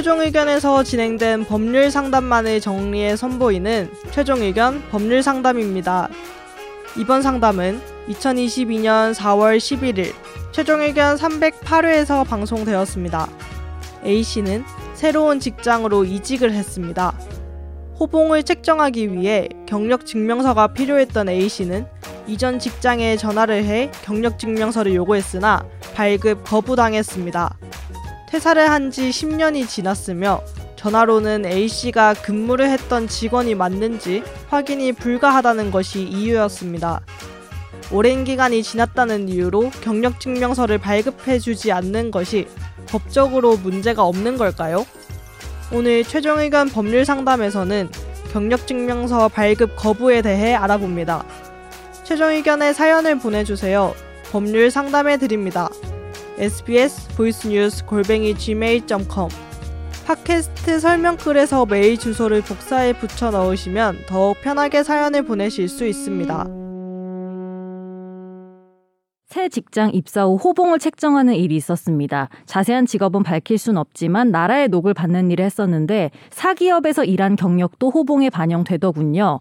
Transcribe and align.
최종 0.00 0.22
의견에서 0.22 0.82
진행된 0.82 1.44
법률 1.44 1.90
상담만을 1.90 2.62
정리해 2.62 3.16
선보이는 3.16 3.90
최종 4.12 4.40
의견 4.40 4.82
법률 4.88 5.22
상담입니다. 5.22 6.08
이번 6.96 7.20
상담은 7.20 7.78
2022년 8.08 9.12
4월 9.12 9.58
11일 9.58 10.14
최종 10.52 10.80
의견 10.80 11.18
308회에서 11.18 12.26
방송되었습니다. 12.26 13.28
A씨는 14.06 14.64
새로운 14.94 15.38
직장으로 15.38 16.06
이직을 16.06 16.50
했습니다. 16.54 17.12
호봉을 17.98 18.44
책정하기 18.44 19.12
위해 19.12 19.50
경력 19.66 20.06
증명서가 20.06 20.68
필요했던 20.68 21.28
A씨는 21.28 21.86
이전 22.26 22.58
직장에 22.58 23.18
전화를 23.18 23.64
해 23.64 23.90
경력 24.02 24.38
증명서를 24.38 24.94
요구했으나 24.94 25.62
발급 25.94 26.42
거부당했습니다. 26.44 27.58
퇴사를 28.30 28.70
한 28.70 28.90
지 28.90 29.10
10년이 29.10 29.68
지났으며 29.68 30.42
전화로는 30.76 31.44
A씨가 31.46 32.14
근무를 32.14 32.70
했던 32.70 33.06
직원이 33.06 33.54
맞는지 33.54 34.22
확인이 34.48 34.92
불가하다는 34.92 35.70
것이 35.70 36.02
이유였습니다. 36.02 37.00
오랜 37.92 38.24
기간이 38.24 38.62
지났다는 38.62 39.28
이유로 39.28 39.70
경력 39.82 40.20
증명서를 40.20 40.78
발급해 40.78 41.38
주지 41.38 41.72
않는 41.72 42.10
것이 42.12 42.46
법적으로 42.88 43.56
문제가 43.56 44.04
없는 44.04 44.38
걸까요? 44.38 44.86
오늘 45.72 46.04
최종 46.04 46.38
의견 46.38 46.68
법률 46.68 47.04
상담에서는 47.04 47.90
경력 48.32 48.66
증명서 48.66 49.28
발급 49.28 49.74
거부에 49.76 50.22
대해 50.22 50.54
알아봅니다. 50.54 51.24
최종 52.04 52.30
의견의 52.30 52.74
사연을 52.74 53.18
보내주세요. 53.18 53.94
법률 54.30 54.70
상담해 54.70 55.16
드립니다. 55.18 55.68
Sbs 56.38 57.16
보이스뉴스 57.16 57.84
골뱅이 57.84 58.34
gmail.com 58.34 59.28
팟캐스트 60.06 60.80
설명글에서 60.80 61.66
메일 61.66 61.96
주소를 61.96 62.42
복사해 62.42 62.94
붙여 62.98 63.30
넣으시면 63.30 64.04
더욱 64.06 64.40
편하게 64.40 64.82
사연을 64.82 65.22
보내실 65.22 65.68
수 65.68 65.86
있습니다. 65.86 66.59
새 69.30 69.48
직장 69.48 69.92
입사 69.94 70.24
후 70.24 70.34
호봉을 70.34 70.80
책정하는 70.80 71.34
일이 71.34 71.54
있었습니다. 71.54 72.28
자세한 72.46 72.86
직업은 72.86 73.22
밝힐 73.22 73.58
순 73.58 73.76
없지만 73.76 74.32
나라의 74.32 74.66
녹을 74.66 74.92
받는 74.92 75.30
일을 75.30 75.44
했었는데 75.44 76.10
사기업에서 76.30 77.04
일한 77.04 77.36
경력도 77.36 77.90
호봉에 77.90 78.28
반영되더군요. 78.28 79.38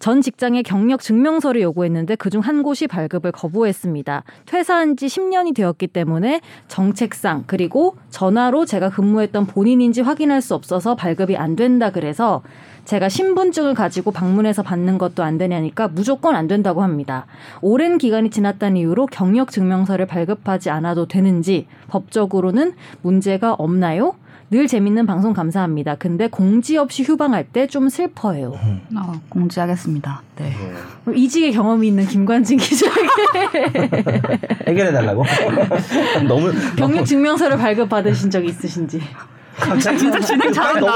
전 0.00 0.20
직장에 0.20 0.60
경력 0.62 1.00
증명서를 1.00 1.62
요구했는데 1.62 2.16
그중 2.16 2.42
한 2.42 2.62
곳이 2.62 2.86
발급을 2.86 3.32
거부했습니다. 3.32 4.24
퇴사한 4.44 4.98
지 4.98 5.06
10년이 5.06 5.54
되었기 5.54 5.86
때문에 5.86 6.42
정책상 6.68 7.44
그리고 7.46 7.96
전화로 8.10 8.66
제가 8.66 8.90
근무했던 8.90 9.46
본인인지 9.46 10.02
확인할 10.02 10.42
수 10.42 10.54
없어서 10.54 10.94
발급이 10.94 11.38
안 11.38 11.56
된다 11.56 11.90
그래서 11.90 12.42
제가 12.84 13.08
신분증을 13.08 13.74
가지고 13.74 14.10
방문해서 14.10 14.62
받는 14.62 14.98
것도 14.98 15.22
안 15.22 15.38
되냐니까 15.38 15.88
무조건 15.88 16.34
안 16.34 16.48
된다고 16.48 16.82
합니다. 16.82 17.26
오랜 17.60 17.96
기간이 17.96 18.30
지났다는 18.30 18.76
이유로 18.78 19.06
경력 19.22 19.52
증명서를 19.52 20.06
발급하지 20.06 20.68
않아도 20.70 21.06
되는지 21.06 21.68
법적으로는 21.86 22.72
문제가 23.02 23.52
없나요? 23.54 24.16
늘 24.50 24.66
재밌는 24.66 25.06
방송 25.06 25.32
감사합니다. 25.32 25.94
근데 25.94 26.26
공지 26.26 26.76
없이 26.76 27.04
휴방할 27.04 27.44
때 27.44 27.68
좀 27.68 27.88
슬퍼해요. 27.88 28.48
어, 28.96 29.12
공지하겠습니다. 29.28 30.22
네. 30.40 30.52
이직의 31.14 31.52
경험이 31.52 31.86
있는 31.88 32.04
김관진 32.04 32.58
기자에게 32.58 33.78
해결해 34.66 34.90
달라고. 34.92 35.24
너무 36.26 36.50
경력 36.76 37.04
증명서를 37.06 37.56
발급받으신 37.58 38.28
적 38.28 38.44
있으신지. 38.44 39.00
진짜 39.80 39.96
진행 40.20 40.52
잘한다. 40.52 40.90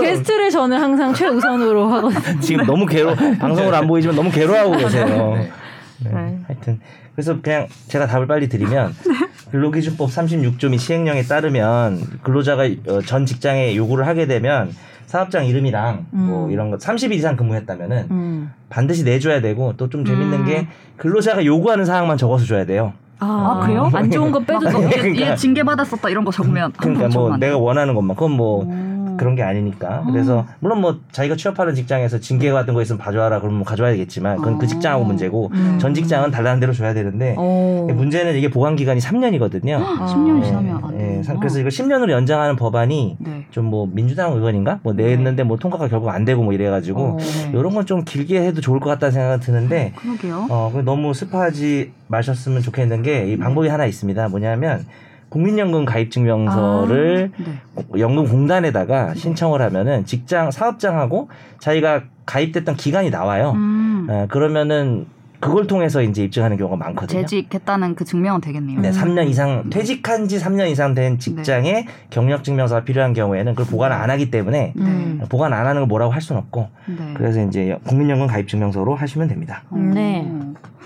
게스트를 0.00 0.50
저는 0.50 0.78
항상 0.78 1.14
최우선으로 1.14 1.88
하거든요. 1.88 2.40
지금 2.40 2.66
너무 2.66 2.84
괴로 2.84 3.14
방송으로 3.40 3.74
안 3.74 3.86
보이지만 3.86 4.14
너무 4.14 4.30
괴로워하고 4.30 4.76
계세요. 4.76 5.63
네. 6.04 6.10
네. 6.12 6.38
하여튼 6.46 6.80
그래서 7.14 7.40
그냥 7.40 7.66
제가 7.88 8.06
답을 8.06 8.26
빨리 8.26 8.48
드리면 8.48 8.94
근로기준법 9.50 10.08
36조미 10.10 10.78
시행령에 10.78 11.22
따르면 11.22 12.00
근로자가 12.22 12.64
어, 12.88 13.00
전 13.02 13.26
직장에 13.26 13.76
요구를 13.76 14.06
하게 14.06 14.26
되면 14.26 14.72
사업장 15.06 15.46
이름이랑 15.46 16.06
뭐 16.10 16.46
음. 16.46 16.50
이런 16.50 16.70
거 16.70 16.76
30일 16.76 17.12
이상 17.12 17.36
근무했다면은 17.36 18.06
음. 18.10 18.52
반드시 18.68 19.04
내줘야 19.04 19.40
되고 19.40 19.76
또 19.76 19.88
좀 19.88 20.04
재밌는 20.04 20.40
음. 20.40 20.44
게 20.46 20.66
근로자가 20.96 21.44
요구하는 21.44 21.84
사항만 21.84 22.16
적어서 22.16 22.44
줘야 22.46 22.64
돼요. 22.66 22.94
아, 23.20 23.60
아, 23.62 23.64
그래요? 23.64 23.88
안 23.94 24.10
좋은 24.10 24.32
거. 24.32 24.40
얘, 24.42 24.96
그러니까. 24.98 25.30
얘 25.32 25.36
징계 25.36 25.62
받았었다 25.62 26.08
이런 26.10 26.24
거 26.24 26.32
적으면 26.32 26.72
그러니까 26.72 27.02
뭐 27.04 27.10
적으면 27.10 27.38
내가 27.40 27.54
안 27.54 27.60
원하는 27.62 27.94
것만 27.94 28.16
그건 28.16 28.32
뭐돼 28.32 28.70
요? 29.14 29.16
그런 29.16 29.34
게 29.34 29.42
아니니까. 29.42 30.04
그래서 30.10 30.46
물론 30.60 30.80
뭐 30.80 31.00
자기가 31.12 31.36
취업하는 31.36 31.74
직장에서 31.74 32.20
징계 32.20 32.50
같은 32.50 32.74
거 32.74 32.82
있으면 32.82 32.98
봐줘라 32.98 33.40
그러면 33.40 33.58
뭐 33.58 33.64
가져와야 33.66 33.92
되겠지만 33.94 34.36
그건 34.38 34.58
그 34.58 34.64
어. 34.64 34.68
직장하고 34.68 35.04
문제고 35.04 35.50
음. 35.54 35.78
전 35.80 35.94
직장은 35.94 36.30
달라는 36.30 36.60
대로 36.60 36.72
줘야 36.72 36.92
되는데 36.94 37.34
어. 37.38 37.86
문제는 37.92 38.34
이게 38.36 38.50
보관 38.50 38.76
기간이 38.76 39.00
3년이거든요. 39.00 39.74
아. 39.80 40.06
10년이 40.06 40.40
예, 40.40 40.44
지나면 40.44 40.84
안 40.84 41.00
예, 41.00 41.04
sam- 41.20 41.38
그래서 41.40 41.58
이거 41.60 41.68
10년으로 41.68 42.10
연장하는 42.10 42.56
법안이 42.56 43.16
네. 43.20 43.46
좀뭐 43.50 43.88
민주당 43.92 44.32
의원인가 44.32 44.80
뭐 44.82 44.92
냈는데 44.92 45.42
뭐 45.44 45.56
통과가 45.56 45.88
결국 45.88 46.08
안 46.10 46.24
되고 46.24 46.42
뭐 46.42 46.52
이래가지고 46.52 47.00
어. 47.02 47.16
네. 47.18 47.50
이런 47.52 47.72
건 47.74 47.84
좀 47.84 48.02
길게 48.02 48.40
해도 48.40 48.62
좋을 48.62 48.80
것 48.80 48.88
같다는 48.88 49.12
생각은 49.12 49.40
드는데 49.40 49.92
그러게요. 49.96 50.46
어, 50.48 50.70
그 50.72 50.78
너무 50.80 51.12
슬퍼하지 51.12 51.92
마셨으면 52.08 52.62
좋겠는 52.62 53.02
게 53.02 53.14
이 53.28 53.36
방법이 53.36 53.68
하나 53.68 53.84
있습니다. 53.86 54.28
뭐냐면 54.28 54.86
국민연금 55.34 55.84
가입 55.84 56.12
증명서를 56.12 57.32
네. 57.36 57.88
연금공단에다가 57.98 59.14
신청을 59.14 59.62
하면은 59.62 60.06
직장 60.06 60.52
사업장하고 60.52 61.28
자기가 61.58 62.04
가입됐던 62.24 62.76
기간이 62.76 63.10
나와요. 63.10 63.50
음. 63.56 64.06
어, 64.08 64.26
그러면은 64.28 65.06
그걸 65.44 65.66
통해서 65.66 66.00
이제 66.00 66.24
입증하는 66.24 66.56
경우가 66.56 66.76
많거든요. 66.76 67.20
재직했다는 67.20 67.96
그 67.96 68.06
증명은 68.06 68.40
되겠네요. 68.40 68.80
네, 68.80 68.88
음. 68.88 68.92
3년 68.94 69.28
이상 69.28 69.68
퇴직한 69.68 70.26
지 70.26 70.38
3년 70.38 70.70
이상 70.70 70.94
된 70.94 71.18
직장에 71.18 71.86
경력 72.08 72.44
증명서가 72.44 72.84
필요한 72.84 73.12
경우에는 73.12 73.54
그걸 73.54 73.70
보관 73.70 73.92
안 73.92 74.08
하기 74.08 74.30
때문에 74.30 74.72
음. 74.78 75.20
보관 75.28 75.52
안 75.52 75.66
하는 75.66 75.82
걸 75.82 75.86
뭐라고 75.86 76.12
할 76.12 76.22
수는 76.22 76.40
없고 76.40 76.68
네. 76.86 77.14
그래서 77.14 77.42
이제 77.44 77.78
국민연금 77.86 78.26
가입 78.26 78.48
증명서로 78.48 78.94
하시면 78.94 79.28
됩니다. 79.28 79.64
음. 79.74 79.90
네. 79.90 80.26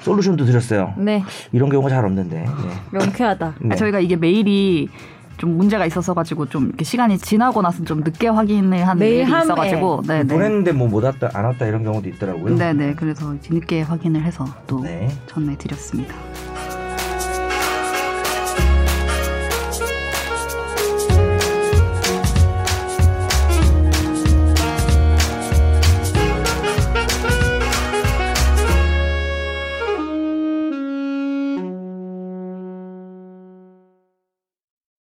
솔루션도 0.00 0.44
드렸어요. 0.44 0.94
네, 0.96 1.22
이런 1.52 1.70
경우가 1.70 1.88
잘 1.88 2.04
없는데. 2.04 2.38
네. 2.38 2.48
명쾌하다. 2.90 3.54
네. 3.60 3.68
아, 3.72 3.76
저희가 3.76 4.00
이게 4.00 4.16
메일이 4.16 4.88
좀 5.38 5.56
문제가 5.56 5.86
있어서 5.86 6.12
가지고 6.14 6.46
좀 6.46 6.66
이렇게 6.66 6.84
시간이 6.84 7.16
지나고 7.18 7.62
나서 7.62 7.82
좀 7.84 8.00
늦게 8.00 8.28
확인을 8.28 8.80
한 8.80 8.98
함에. 9.00 9.22
있어가지고 9.22 10.02
네 10.06 10.22
네 10.24 10.34
보냈는데 10.34 10.72
뭐 10.72 10.88
못 10.88 11.04
왔다 11.04 11.30
안 11.34 11.44
왔다 11.44 11.66
이런 11.66 11.84
경우도 11.84 12.08
있더라고요. 12.10 12.56
네네 12.56 12.94
그래서 12.96 13.32
이제 13.34 13.54
늦게 13.54 13.82
확인을 13.82 14.22
해서 14.22 14.44
또 14.66 14.80
네. 14.80 15.08
전해 15.26 15.56
드렸습니다. 15.56 16.14